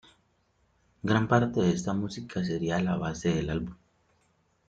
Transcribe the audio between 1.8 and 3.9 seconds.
música sería la base del álbum.